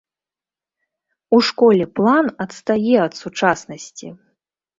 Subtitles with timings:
[1.37, 4.07] У школе план адстае ад сучаснасці.